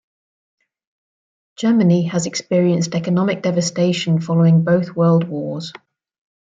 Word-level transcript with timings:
Germany 1.57 2.05
has 2.05 2.25
experienced 2.25 2.95
economic 2.95 3.43
devastation 3.43 4.19
following 4.19 4.63
both 4.63 4.95
World 4.95 5.27
Wars. 5.27 5.73